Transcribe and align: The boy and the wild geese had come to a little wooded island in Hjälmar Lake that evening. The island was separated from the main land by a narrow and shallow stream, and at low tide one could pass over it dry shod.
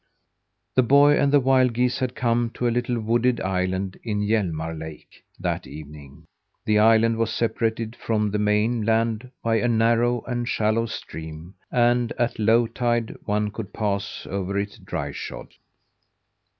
The 0.73 0.81
boy 0.81 1.15
and 1.19 1.31
the 1.31 1.39
wild 1.39 1.73
geese 1.73 1.99
had 1.99 2.15
come 2.15 2.49
to 2.55 2.67
a 2.67 2.73
little 2.73 2.99
wooded 2.99 3.39
island 3.41 3.99
in 4.03 4.21
Hjälmar 4.21 4.75
Lake 4.75 5.23
that 5.39 5.67
evening. 5.67 6.25
The 6.65 6.79
island 6.79 7.17
was 7.17 7.31
separated 7.31 7.95
from 7.95 8.31
the 8.31 8.39
main 8.39 8.81
land 8.81 9.29
by 9.43 9.57
a 9.57 9.67
narrow 9.67 10.23
and 10.23 10.49
shallow 10.49 10.87
stream, 10.87 11.53
and 11.71 12.13
at 12.13 12.39
low 12.39 12.65
tide 12.65 13.15
one 13.25 13.51
could 13.51 13.73
pass 13.73 14.25
over 14.27 14.57
it 14.57 14.79
dry 14.83 15.11
shod. 15.11 15.49